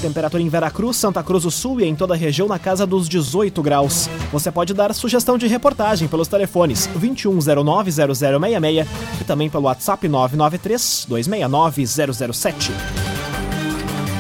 Temperatura 0.01 0.43
em 0.43 0.49
Veracruz, 0.49 0.97
Santa 0.97 1.23
Cruz 1.23 1.45
do 1.45 1.51
Sul 1.51 1.79
e 1.81 1.85
em 1.85 1.95
toda 1.95 2.15
a 2.15 2.17
região 2.17 2.49
na 2.49 2.59
casa 2.59 2.87
dos 2.87 3.07
18 3.09 3.63
graus. 3.63 4.09
Você 4.33 4.51
pode 4.51 4.73
dar 4.73 4.95
sugestão 4.95 5.37
de 5.37 5.47
reportagem 5.47 6.09
pelos 6.09 6.29
telefones 6.29 6.89
2109-0066 6.99 8.87
e 9.21 9.25
também 9.25 9.51
pelo 9.51 9.65
WhatsApp 9.65 10.09
993-269-007. 10.09 12.71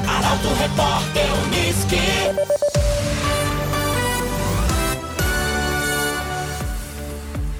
Arauto 0.06 0.48
Repórter. 0.58 1.38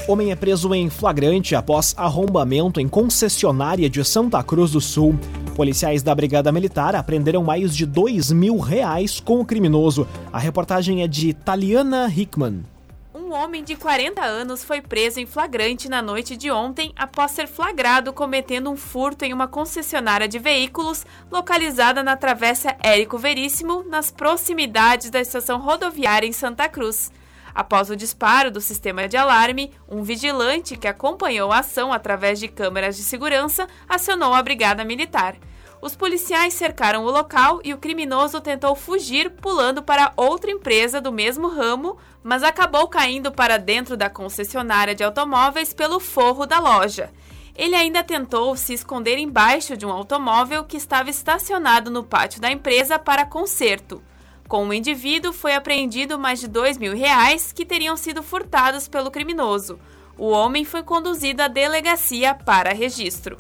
Homem 0.09 0.33
é 0.33 0.35
preso 0.35 0.75
em 0.75 0.89
flagrante 0.89 1.55
após 1.55 1.93
arrombamento 1.95 2.81
em 2.81 2.89
concessionária 2.89 3.91
de 3.91 4.03
Santa 4.03 4.43
Cruz 4.43 4.71
do 4.71 4.81
Sul. 4.81 5.15
Policiais 5.59 6.05
da 6.05 6.15
Brigada 6.15 6.53
Militar 6.53 6.95
apreenderam 6.95 7.43
mais 7.43 7.75
de 7.75 7.85
dois 7.85 8.31
mil 8.31 8.59
reais 8.61 9.19
com 9.19 9.41
o 9.41 9.45
criminoso. 9.45 10.07
A 10.33 10.39
reportagem 10.39 11.03
é 11.03 11.09
de 11.09 11.35
Taliana 11.35 12.07
Hickman. 12.07 12.65
Um 13.13 13.33
homem 13.33 13.65
de 13.65 13.75
40 13.75 14.23
anos 14.23 14.63
foi 14.63 14.81
preso 14.81 15.19
em 15.19 15.27
flagrante 15.27 15.89
na 15.89 16.01
noite 16.01 16.37
de 16.37 16.49
ontem 16.49 16.93
após 16.95 17.33
ser 17.33 17.49
flagrado 17.49 18.13
cometendo 18.13 18.71
um 18.71 18.77
furto 18.77 19.25
em 19.25 19.33
uma 19.33 19.49
concessionária 19.49 20.29
de 20.29 20.39
veículos 20.39 21.05
localizada 21.29 22.05
na 22.05 22.17
Travessa 22.17 22.77
Érico 22.81 23.19
Veríssimo, 23.19 23.83
nas 23.83 24.13
proximidades 24.13 25.11
da 25.11 25.21
estação 25.21 25.59
rodoviária 25.59 26.29
em 26.29 26.33
Santa 26.33 26.69
Cruz. 26.69 27.11
Após 27.55 27.91
o 27.91 27.97
disparo 27.97 28.51
do 28.51 28.61
sistema 28.61 29.09
de 29.09 29.17
alarme, 29.17 29.73
um 29.89 30.03
vigilante 30.03 30.77
que 30.77 30.89
acompanhou 30.89 31.51
a 31.53 31.59
ação 31.59 31.93
através 31.93 32.39
de 32.39 32.49
câmeras 32.49 32.97
de 32.97 33.03
segurança 33.03 33.67
acionou 33.89 34.35
a 34.35 34.43
Brigada 34.43 34.85
Militar. 34.85 35.37
Os 35.81 35.95
policiais 35.95 36.55
cercaram 36.55 37.05
o 37.05 37.11
local 37.11 37.61
e 37.63 37.73
o 37.73 37.79
criminoso 37.79 38.41
tentou 38.41 38.75
fugir 38.75 39.31
pulando 39.31 39.83
para 39.83 40.13
outra 40.17 40.51
empresa 40.51 41.01
do 41.01 41.13
mesmo 41.13 41.49
ramo, 41.49 41.97
mas 42.23 42.43
acabou 42.43 42.89
caindo 42.89 43.31
para 43.31 43.59
dentro 43.59 43.97
da 43.97 44.11
concessionária 44.11 44.95
de 44.95 45.05
automóveis 45.05 45.73
pelo 45.73 46.01
forro 46.01 46.47
da 46.47 46.59
loja. 46.59 47.13
Ele 47.55 47.75
ainda 47.75 48.05
tentou 48.05 48.57
se 48.57 48.73
esconder 48.73 49.19
embaixo 49.19 49.77
de 49.77 49.87
um 49.87 49.91
automóvel 49.91 50.65
que 50.65 50.77
estava 50.77 51.11
estacionado 51.11 51.91
no 51.91 52.05
pátio 52.05 52.41
da 52.41 52.51
empresa 52.51 52.99
para 52.99 53.25
conserto. 53.25 54.03
Com 54.49 54.67
o 54.67 54.73
indivíduo 54.73 55.31
foi 55.31 55.55
apreendido 55.55 56.19
mais 56.19 56.41
de 56.41 56.49
dois 56.49 56.79
mil 56.79 56.97
reais 56.97 57.53
que 57.53 57.67
teriam 57.67 57.99
sido 57.99 58.23
furtados 58.23 58.89
pelo 58.89 59.11
criminoso. 59.11 59.79
O 60.17 60.31
homem 60.31 60.65
foi 60.65 60.83
conduzido 60.83 61.43
à 61.43 61.49
delegacia 61.49 62.35
para 62.35 62.73
registro. 62.73 63.37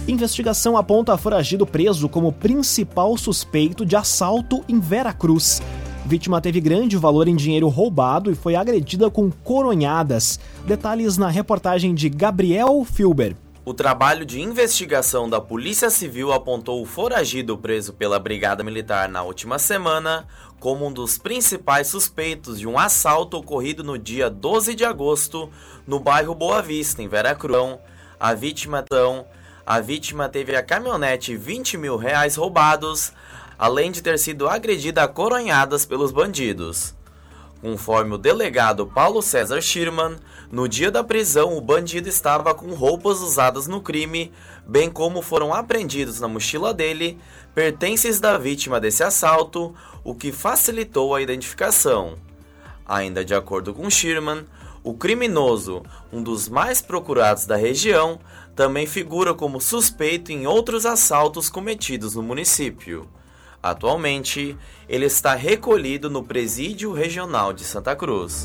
Investigação 0.06 0.76
aponta 0.76 1.16
foragido 1.16 1.66
preso 1.66 2.06
como 2.06 2.30
principal 2.32 3.16
suspeito 3.16 3.86
de 3.86 3.96
assalto 3.96 4.62
em 4.68 4.78
Veracruz. 4.78 5.62
Vítima 6.08 6.40
teve 6.40 6.58
grande 6.58 6.96
valor 6.96 7.28
em 7.28 7.36
dinheiro 7.36 7.68
roubado 7.68 8.30
e 8.30 8.34
foi 8.34 8.56
agredida 8.56 9.10
com 9.10 9.30
coronhadas. 9.30 10.40
Detalhes 10.64 11.18
na 11.18 11.28
reportagem 11.28 11.94
de 11.94 12.08
Gabriel 12.08 12.82
Filber. 12.82 13.36
O 13.62 13.74
trabalho 13.74 14.24
de 14.24 14.40
investigação 14.40 15.28
da 15.28 15.38
Polícia 15.38 15.90
Civil 15.90 16.32
apontou 16.32 16.80
o 16.80 16.86
foragido 16.86 17.58
preso 17.58 17.92
pela 17.92 18.18
Brigada 18.18 18.64
Militar 18.64 19.06
na 19.06 19.22
última 19.22 19.58
semana 19.58 20.26
como 20.58 20.86
um 20.86 20.92
dos 20.92 21.18
principais 21.18 21.88
suspeitos 21.88 22.58
de 22.58 22.66
um 22.66 22.78
assalto 22.78 23.36
ocorrido 23.36 23.84
no 23.84 23.98
dia 23.98 24.30
12 24.30 24.74
de 24.74 24.86
agosto 24.86 25.50
no 25.86 26.00
bairro 26.00 26.34
Boa 26.34 26.62
Vista, 26.62 27.02
em 27.02 27.06
Veracruz. 27.06 27.76
A 28.18 28.32
vítima, 28.32 28.82
então, 28.82 29.26
a 29.66 29.78
vítima 29.78 30.26
teve 30.26 30.56
a 30.56 30.62
caminhonete 30.62 31.36
20 31.36 31.76
mil 31.76 31.98
reais 31.98 32.36
roubados, 32.36 33.12
além 33.58 33.90
de 33.90 34.02
ter 34.02 34.18
sido 34.18 34.48
agredida 34.48 35.02
a 35.02 35.08
coronhadas 35.08 35.84
pelos 35.84 36.12
bandidos. 36.12 36.94
Conforme 37.60 38.14
o 38.14 38.18
delegado 38.18 38.86
Paulo 38.86 39.20
César 39.20 39.60
Schirman, 39.60 40.16
no 40.50 40.68
dia 40.68 40.92
da 40.92 41.02
prisão 41.02 41.58
o 41.58 41.60
bandido 41.60 42.08
estava 42.08 42.54
com 42.54 42.72
roupas 42.72 43.20
usadas 43.20 43.66
no 43.66 43.80
crime, 43.80 44.32
bem 44.64 44.88
como 44.88 45.20
foram 45.20 45.52
apreendidos 45.52 46.20
na 46.20 46.28
mochila 46.28 46.72
dele 46.72 47.18
pertences 47.54 48.20
da 48.20 48.38
vítima 48.38 48.78
desse 48.78 49.02
assalto, 49.02 49.74
o 50.04 50.14
que 50.14 50.30
facilitou 50.30 51.12
a 51.12 51.20
identificação. 51.20 52.16
Ainda 52.86 53.24
de 53.24 53.34
acordo 53.34 53.74
com 53.74 53.90
Schirman, 53.90 54.46
o 54.84 54.94
criminoso, 54.94 55.82
um 56.12 56.22
dos 56.22 56.48
mais 56.48 56.80
procurados 56.80 57.44
da 57.46 57.56
região, 57.56 58.20
também 58.54 58.86
figura 58.86 59.34
como 59.34 59.60
suspeito 59.60 60.30
em 60.30 60.46
outros 60.46 60.86
assaltos 60.86 61.50
cometidos 61.50 62.14
no 62.14 62.22
município. 62.22 63.08
Atualmente, 63.62 64.56
ele 64.88 65.06
está 65.06 65.34
recolhido 65.34 66.08
no 66.08 66.22
Presídio 66.22 66.92
Regional 66.92 67.52
de 67.52 67.64
Santa 67.64 67.96
Cruz. 67.96 68.44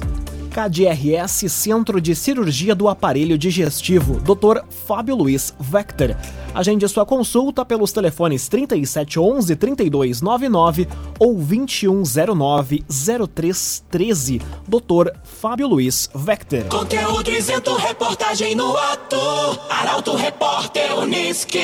KDRS 0.54 1.52
Centro 1.52 2.00
de 2.00 2.14
Cirurgia 2.16 2.76
do 2.76 2.88
Aparelho 2.88 3.38
Digestivo, 3.40 4.20
Dr. 4.20 4.64
Fábio 4.86 5.16
Luiz 5.16 5.54
Vector. 5.60 6.16
Agende 6.54 6.88
sua 6.88 7.06
consulta 7.06 7.66
pelos 7.66 7.92
telefones 7.92 8.48
3711 8.48 9.56
3299 9.56 10.88
ou 11.20 11.34
2109 11.34 12.86
0313. 12.88 14.42
Dr. 14.68 15.12
Fábio 15.24 15.68
Luiz 15.68 16.08
Vector. 16.14 16.66
Conteúdo 16.66 17.32
isento, 17.32 17.76
reportagem 17.76 18.54
no 18.54 18.78
ato. 18.78 19.18
Arauto 19.70 20.16
Repórter 20.16 20.94
Unisque. 21.00 21.64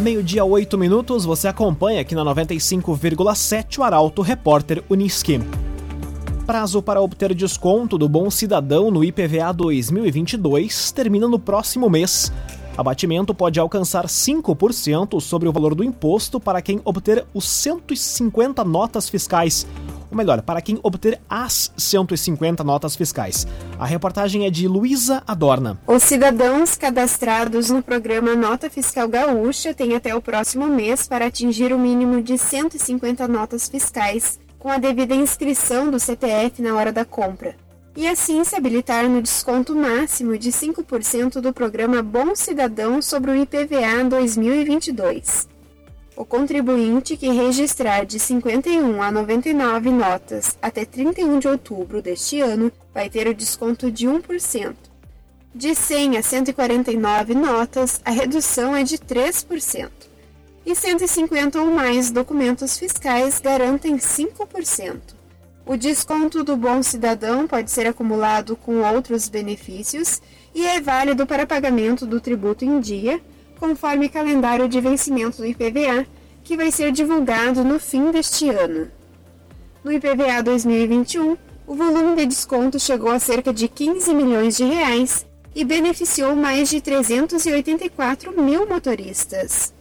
Meio-dia, 0.00 0.42
8 0.42 0.78
minutos, 0.78 1.26
você 1.26 1.46
acompanha 1.46 2.00
aqui 2.00 2.14
na 2.14 2.24
95,7 2.24 3.78
o 3.78 3.82
Arauto 3.82 4.22
Repórter 4.22 4.82
Unisque. 4.88 5.38
Prazo 6.46 6.80
para 6.80 7.02
obter 7.02 7.34
desconto 7.34 7.98
do 7.98 8.08
Bom 8.08 8.30
Cidadão 8.30 8.90
no 8.90 9.04
IPVA 9.04 9.52
2022 9.52 10.90
termina 10.92 11.28
no 11.28 11.38
próximo 11.38 11.90
mês. 11.90 12.32
Abatimento 12.78 13.34
pode 13.34 13.60
alcançar 13.60 14.06
5% 14.06 15.20
sobre 15.20 15.46
o 15.46 15.52
valor 15.52 15.74
do 15.74 15.84
imposto 15.84 16.40
para 16.40 16.62
quem 16.62 16.80
obter 16.82 17.26
os 17.34 17.46
150 17.46 18.64
notas 18.64 19.06
fiscais, 19.06 19.66
ou 20.10 20.16
melhor, 20.16 20.42
para 20.42 20.60
quem 20.60 20.78
obter 20.82 21.20
as 21.28 21.72
150 21.76 22.64
notas 22.64 22.96
fiscais. 22.96 23.46
A 23.78 23.86
reportagem 23.86 24.46
é 24.46 24.50
de 24.50 24.66
Luísa 24.66 25.22
Adorna. 25.26 25.78
Os 25.86 26.02
cidadãos 26.02 26.76
cadastrados 26.76 27.70
no 27.70 27.82
programa 27.82 28.34
Nota 28.34 28.68
Fiscal 28.68 29.08
Gaúcha 29.08 29.72
têm 29.72 29.94
até 29.94 30.14
o 30.14 30.20
próximo 30.20 30.66
mês 30.66 31.06
para 31.06 31.26
atingir 31.26 31.72
o 31.72 31.78
mínimo 31.78 32.22
de 32.22 32.36
150 32.36 33.26
notas 33.28 33.68
fiscais, 33.68 34.38
com 34.58 34.68
a 34.68 34.78
devida 34.78 35.14
inscrição 35.14 35.90
do 35.90 35.98
CPF 35.98 36.60
na 36.60 36.74
hora 36.74 36.92
da 36.92 37.04
compra. 37.04 37.54
E 37.96 38.06
assim 38.06 38.44
se 38.44 38.54
habilitar 38.54 39.08
no 39.08 39.20
desconto 39.20 39.74
máximo 39.74 40.38
de 40.38 40.50
5% 40.50 41.40
do 41.40 41.52
programa 41.52 42.02
Bom 42.02 42.36
Cidadão 42.36 43.02
sobre 43.02 43.30
o 43.30 43.36
IPVA 43.36 44.04
2022. 44.08 45.48
O 46.20 46.24
contribuinte 46.26 47.16
que 47.16 47.32
registrar 47.32 48.04
de 48.04 48.18
51 48.18 49.02
a 49.02 49.10
99 49.10 49.90
notas 49.90 50.54
até 50.60 50.84
31 50.84 51.38
de 51.38 51.48
outubro 51.48 52.02
deste 52.02 52.42
ano 52.42 52.70
vai 52.92 53.08
ter 53.08 53.26
o 53.26 53.34
desconto 53.34 53.90
de 53.90 54.06
1%. 54.06 54.74
De 55.54 55.74
100 55.74 56.18
a 56.18 56.22
149 56.22 57.34
notas, 57.34 58.02
a 58.04 58.10
redução 58.10 58.76
é 58.76 58.84
de 58.84 58.98
3%. 58.98 59.88
E 60.66 60.74
150 60.74 61.58
ou 61.58 61.70
mais 61.70 62.10
documentos 62.10 62.78
fiscais 62.78 63.40
garantem 63.40 63.96
5%. 63.96 65.00
O 65.64 65.74
desconto 65.74 66.44
do 66.44 66.54
Bom 66.54 66.82
Cidadão 66.82 67.46
pode 67.46 67.70
ser 67.70 67.86
acumulado 67.86 68.56
com 68.56 68.82
outros 68.82 69.26
benefícios 69.26 70.20
e 70.54 70.66
é 70.66 70.82
válido 70.82 71.26
para 71.26 71.46
pagamento 71.46 72.04
do 72.04 72.20
tributo 72.20 72.62
em 72.62 72.78
dia 72.78 73.22
conforme 73.60 74.08
calendário 74.08 74.66
de 74.66 74.80
vencimento 74.80 75.36
do 75.36 75.46
IPVA, 75.46 76.06
que 76.42 76.56
vai 76.56 76.72
ser 76.72 76.90
divulgado 76.90 77.62
no 77.62 77.78
fim 77.78 78.10
deste 78.10 78.48
ano. 78.48 78.90
No 79.84 79.92
IPVA 79.92 80.42
2021, 80.42 81.36
O 81.70 81.74
volume 81.76 82.16
de 82.16 82.26
desconto 82.26 82.80
chegou 82.80 83.12
a 83.12 83.20
cerca 83.20 83.52
de 83.52 83.68
15 83.68 84.12
milhões 84.12 84.56
de 84.56 84.64
reais 84.64 85.24
e 85.54 85.64
beneficiou 85.64 86.34
mais 86.34 86.68
de 86.68 86.80
384 86.80 88.42
mil 88.42 88.68
motoristas. 88.68 89.72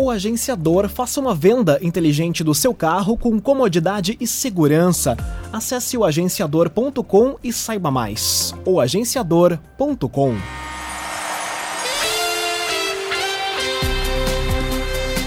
O 0.00 0.12
agenciador 0.12 0.88
faça 0.88 1.20
uma 1.20 1.34
venda 1.34 1.76
inteligente 1.82 2.44
do 2.44 2.54
seu 2.54 2.72
carro 2.72 3.18
com 3.18 3.40
comodidade 3.40 4.16
e 4.20 4.28
segurança. 4.28 5.16
Acesse 5.52 5.98
o 5.98 6.04
agenciador.com 6.04 7.36
e 7.42 7.52
saiba 7.52 7.90
mais. 7.90 8.54
O 8.64 8.80
agenciador.com 8.80 10.36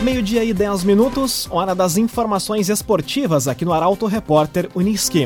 Meio-dia 0.01 0.45
e 0.45 0.53
10 0.53 0.85
minutos, 0.85 1.49
hora 1.51 1.75
das 1.75 1.97
informações 1.97 2.69
esportivas 2.69 3.49
aqui 3.49 3.65
no 3.65 3.73
Arauto 3.73 4.05
Repórter 4.05 4.69
Uniski. 4.73 5.25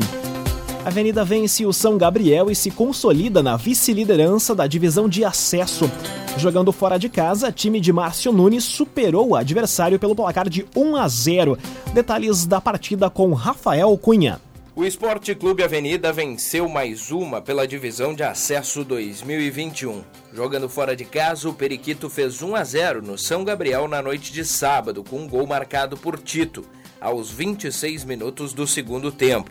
A 0.86 0.88
Avenida 0.88 1.24
vence 1.24 1.66
o 1.66 1.72
São 1.72 1.98
Gabriel 1.98 2.48
e 2.48 2.54
se 2.54 2.70
consolida 2.70 3.42
na 3.42 3.56
vice-liderança 3.56 4.54
da 4.54 4.68
divisão 4.68 5.08
de 5.08 5.24
acesso. 5.24 5.90
Jogando 6.38 6.70
fora 6.70 6.96
de 6.96 7.08
casa, 7.08 7.50
time 7.50 7.80
de 7.80 7.92
Márcio 7.92 8.32
Nunes 8.32 8.62
superou 8.62 9.30
o 9.30 9.34
adversário 9.34 9.98
pelo 9.98 10.14
placar 10.14 10.48
de 10.48 10.64
1 10.76 10.94
a 10.94 11.08
0. 11.08 11.58
Detalhes 11.92 12.46
da 12.46 12.60
partida 12.60 13.10
com 13.10 13.32
Rafael 13.32 13.98
Cunha. 13.98 14.40
O 14.76 14.84
Esporte 14.84 15.34
Clube 15.34 15.64
Avenida 15.64 16.12
venceu 16.12 16.68
mais 16.68 17.10
uma 17.10 17.42
pela 17.42 17.66
divisão 17.66 18.14
de 18.14 18.22
acesso 18.22 18.84
2021. 18.84 20.04
Jogando 20.32 20.68
fora 20.68 20.94
de 20.94 21.04
casa, 21.04 21.48
o 21.48 21.52
Periquito 21.52 22.08
fez 22.08 22.42
1 22.42 22.54
a 22.54 22.62
0 22.62 23.02
no 23.02 23.18
São 23.18 23.42
Gabriel 23.42 23.88
na 23.88 24.00
noite 24.00 24.32
de 24.32 24.44
sábado, 24.44 25.02
com 25.02 25.22
um 25.22 25.28
gol 25.28 25.48
marcado 25.48 25.96
por 25.96 26.16
Tito, 26.16 26.64
aos 27.00 27.28
26 27.28 28.04
minutos 28.04 28.52
do 28.52 28.68
segundo 28.68 29.10
tempo. 29.10 29.50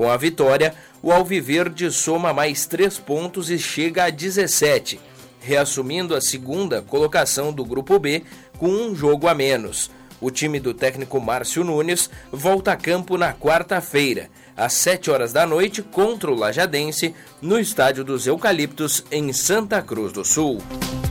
Com 0.00 0.08
a 0.08 0.16
vitória, 0.16 0.74
o 1.02 1.12
Alviverde 1.12 1.92
soma 1.92 2.32
mais 2.32 2.64
3 2.64 2.98
pontos 3.00 3.50
e 3.50 3.58
chega 3.58 4.04
a 4.04 4.08
17, 4.08 4.98
reassumindo 5.42 6.16
a 6.16 6.22
segunda 6.22 6.80
colocação 6.80 7.52
do 7.52 7.62
Grupo 7.66 7.98
B 7.98 8.22
com 8.56 8.68
um 8.68 8.94
jogo 8.94 9.28
a 9.28 9.34
menos. 9.34 9.90
O 10.18 10.30
time 10.30 10.58
do 10.58 10.72
técnico 10.72 11.20
Márcio 11.20 11.62
Nunes 11.62 12.08
volta 12.32 12.72
a 12.72 12.76
campo 12.76 13.18
na 13.18 13.34
quarta-feira, 13.34 14.30
às 14.56 14.72
7 14.72 15.10
horas 15.10 15.34
da 15.34 15.46
noite, 15.46 15.82
contra 15.82 16.30
o 16.30 16.34
Lajadense, 16.34 17.14
no 17.42 17.58
Estádio 17.58 18.02
dos 18.02 18.26
Eucaliptos, 18.26 19.04
em 19.12 19.34
Santa 19.34 19.82
Cruz 19.82 20.14
do 20.14 20.24
Sul. 20.24 20.62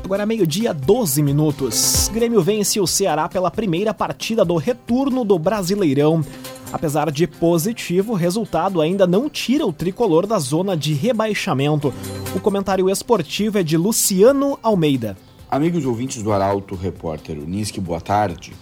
Agora 0.04 0.26
meio-dia, 0.26 0.74
12 0.74 1.22
minutos. 1.22 2.10
Grêmio 2.12 2.42
vence 2.42 2.80
o 2.80 2.88
Ceará 2.88 3.30
pela 3.30 3.52
primeira 3.52 3.94
partida 3.94 4.44
do 4.44 4.56
retorno 4.56 5.24
do 5.24 5.38
Brasileirão. 5.38 6.26
Apesar 6.72 7.12
de 7.12 7.26
positivo, 7.26 8.14
o 8.14 8.16
resultado 8.16 8.80
ainda 8.80 9.08
não 9.08 9.28
tira 9.28 9.66
o 9.66 9.74
tricolor 9.74 10.28
da 10.28 10.38
zona 10.38 10.78
de 10.78 10.94
rebaixamento. 10.94 11.92
O 12.36 12.40
comentário 12.40 12.90
esportivo 12.90 13.58
é 13.58 13.64
de 13.64 13.76
Luciano 13.76 14.58
Almeida. 14.62 15.18
Amigos 15.50 15.84
ouvintes 15.84 16.22
do 16.22 16.32
Arauto, 16.32 16.76
repórter 16.76 17.40
Unisque, 17.40 17.82
boa 17.82 18.00
tarde. 18.00 18.54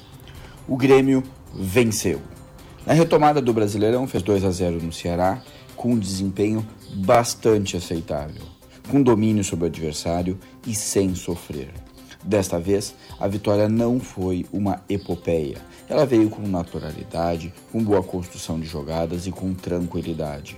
O 0.65 0.77
Grêmio 0.77 1.21
venceu. 1.53 2.21
Na 2.85 2.93
retomada 2.93 3.41
do 3.41 3.53
Brasileirão, 3.53 4.07
fez 4.07 4.23
2 4.23 4.45
a 4.45 4.51
0 4.51 4.81
no 4.81 4.93
Ceará, 4.93 5.41
com 5.75 5.91
um 5.91 5.99
desempenho 5.99 6.65
bastante 6.93 7.75
aceitável, 7.75 8.43
com 8.89 9.03
domínio 9.03 9.43
sobre 9.43 9.65
o 9.65 9.67
adversário 9.67 10.39
e 10.65 10.73
sem 10.73 11.13
sofrer. 11.13 11.86
Desta 12.27 12.59
vez, 12.59 12.93
a 13.21 13.25
vitória 13.25 13.69
não 13.69 14.01
foi 14.01 14.45
uma 14.51 14.83
epopeia. 14.89 15.59
Ela 15.87 16.05
veio 16.05 16.29
com 16.29 16.45
naturalidade, 16.45 17.53
com 17.71 17.81
boa 17.81 18.03
construção 18.03 18.59
de 18.59 18.65
jogadas 18.65 19.25
e 19.27 19.31
com 19.31 19.53
tranquilidade. 19.53 20.57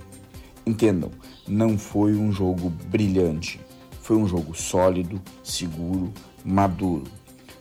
Entendam, 0.65 1.12
não 1.48 1.78
foi 1.78 2.15
um 2.15 2.32
jogo 2.32 2.72
brilhante. 2.88 3.62
Foi 4.02 4.17
um 4.17 4.28
jogo 4.28 4.56
sólido, 4.56 5.22
seguro, 5.43 6.12
maduro. 6.43 7.04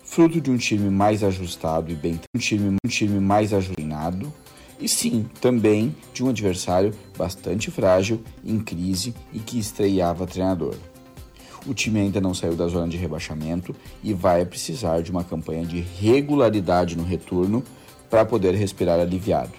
Fruto 0.02 0.40
de 0.40 0.50
um 0.50 0.56
time 0.56 0.88
mais 0.88 1.22
ajustado 1.22 1.92
e 1.92 1.94
bem 1.94 2.18
um 2.35 2.38
time, 2.38 2.78
um 2.82 2.88
time 2.88 3.20
mais 3.20 3.52
ajustado 3.52 4.32
e 4.80 4.88
sim, 4.88 5.26
também 5.38 5.94
de 6.14 6.24
um 6.24 6.30
adversário 6.30 6.94
bastante 7.14 7.70
frágil, 7.70 8.22
em 8.42 8.59
crise 8.59 9.14
e 9.35 9.38
que 9.38 9.59
estreava 9.59 10.26
treinador. 10.26 10.76
O 11.68 11.74
time 11.74 12.00
ainda 12.00 12.18
não 12.18 12.33
saiu 12.33 12.57
da 12.57 12.66
zona 12.66 12.88
de 12.88 12.96
rebaixamento 12.96 13.76
e 14.02 14.14
vai 14.14 14.42
precisar 14.46 15.02
de 15.02 15.11
uma 15.11 15.22
campanha 15.22 15.66
de 15.66 15.81
regularidade 15.81 16.96
no 16.96 17.04
retorno 17.04 17.62
para 18.09 18.24
poder 18.24 18.54
respirar 18.54 18.98
aliviado. 18.98 19.52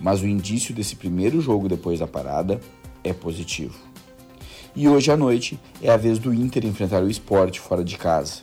Mas 0.00 0.22
o 0.22 0.28
indício 0.28 0.72
desse 0.72 0.94
primeiro 0.94 1.40
jogo 1.40 1.68
depois 1.68 1.98
da 1.98 2.06
parada 2.06 2.60
é 3.02 3.12
positivo. 3.12 3.76
E 4.76 4.88
hoje 4.88 5.10
à 5.10 5.16
noite 5.16 5.58
é 5.82 5.90
a 5.90 5.96
vez 5.96 6.20
do 6.20 6.32
Inter 6.32 6.64
enfrentar 6.64 7.02
o 7.02 7.10
esporte 7.10 7.58
fora 7.58 7.82
de 7.82 7.98
casa. 7.98 8.42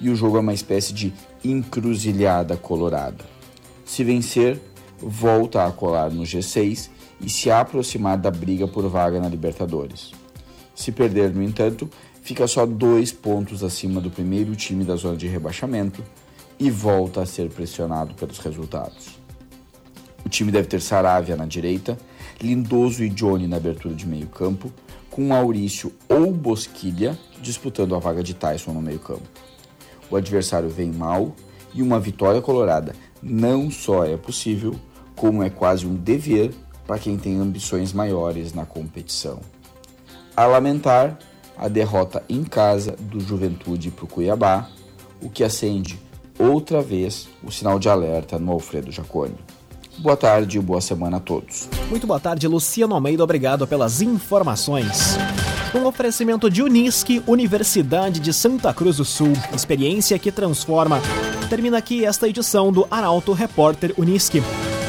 E 0.00 0.08
o 0.08 0.14
jogo 0.14 0.36
é 0.36 0.40
uma 0.40 0.54
espécie 0.54 0.92
de 0.92 1.12
encruzilhada 1.42 2.56
colorada. 2.56 3.24
Se 3.84 4.04
vencer, 4.04 4.60
volta 5.00 5.66
a 5.66 5.72
colar 5.72 6.12
no 6.12 6.22
G6 6.22 6.90
e 7.20 7.28
se 7.28 7.50
aproximar 7.50 8.16
da 8.16 8.30
briga 8.30 8.68
por 8.68 8.88
vaga 8.88 9.20
na 9.20 9.28
Libertadores. 9.28 10.12
Se 10.76 10.92
perder, 10.92 11.34
no 11.34 11.42
entanto, 11.42 11.90
fica 12.26 12.48
só 12.48 12.66
dois 12.66 13.12
pontos 13.12 13.62
acima 13.62 14.00
do 14.00 14.10
primeiro 14.10 14.56
time 14.56 14.82
da 14.82 14.96
zona 14.96 15.16
de 15.16 15.28
rebaixamento 15.28 16.02
e 16.58 16.68
volta 16.68 17.22
a 17.22 17.26
ser 17.26 17.48
pressionado 17.48 18.14
pelos 18.14 18.38
resultados. 18.38 19.20
O 20.24 20.28
time 20.28 20.50
deve 20.50 20.66
ter 20.66 20.82
Saravia 20.82 21.36
na 21.36 21.46
direita, 21.46 21.96
Lindoso 22.42 23.04
e 23.04 23.08
Johnny 23.08 23.46
na 23.46 23.58
abertura 23.58 23.94
de 23.94 24.04
meio 24.08 24.26
campo, 24.26 24.72
com 25.08 25.28
Maurício 25.28 25.92
ou 26.08 26.32
Bosquilha 26.32 27.16
disputando 27.40 27.94
a 27.94 28.00
vaga 28.00 28.24
de 28.24 28.34
Tyson 28.34 28.72
no 28.72 28.82
meio 28.82 28.98
campo. 28.98 29.22
O 30.10 30.16
adversário 30.16 30.68
vem 30.68 30.90
mal 30.90 31.32
e 31.72 31.80
uma 31.80 32.00
vitória 32.00 32.42
colorada 32.42 32.92
não 33.22 33.70
só 33.70 34.04
é 34.04 34.16
possível, 34.16 34.74
como 35.14 35.44
é 35.44 35.48
quase 35.48 35.86
um 35.86 35.94
dever 35.94 36.52
para 36.88 36.98
quem 36.98 37.16
tem 37.16 37.38
ambições 37.38 37.92
maiores 37.92 38.52
na 38.52 38.66
competição. 38.66 39.38
A 40.36 40.44
lamentar 40.44 41.16
a 41.56 41.68
derrota 41.68 42.22
em 42.28 42.44
casa 42.44 42.96
do 42.98 43.20
Juventude 43.20 43.90
para 43.90 44.04
o 44.04 44.08
Cuiabá, 44.08 44.68
o 45.22 45.28
que 45.28 45.42
acende 45.42 45.98
outra 46.38 46.82
vez 46.82 47.28
o 47.42 47.50
sinal 47.50 47.78
de 47.78 47.88
alerta 47.88 48.38
no 48.38 48.52
Alfredo 48.52 48.92
Jaconi. 48.92 49.36
Boa 49.98 50.16
tarde 50.16 50.58
e 50.58 50.60
boa 50.60 50.80
semana 50.80 51.16
a 51.16 51.20
todos. 51.20 51.68
Muito 51.88 52.06
boa 52.06 52.20
tarde, 52.20 52.46
Luciano 52.46 52.94
Almeida. 52.94 53.24
Obrigado 53.24 53.66
pelas 53.66 54.02
informações. 54.02 55.16
Um 55.74 55.86
oferecimento 55.86 56.50
de 56.50 56.62
Unisque, 56.62 57.22
Universidade 57.26 58.20
de 58.20 58.32
Santa 58.32 58.74
Cruz 58.74 58.98
do 58.98 59.04
Sul. 59.04 59.32
Experiência 59.54 60.18
que 60.18 60.30
transforma. 60.30 61.00
Termina 61.48 61.78
aqui 61.78 62.04
esta 62.04 62.28
edição 62.28 62.70
do 62.70 62.86
Arauto 62.90 63.32
Repórter 63.32 63.94
Unisque. 63.96 64.42